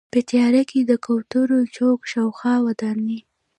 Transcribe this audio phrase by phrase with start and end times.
[0.13, 3.19] په تیاره کې د کوترو چوک شاوخوا ودانۍ.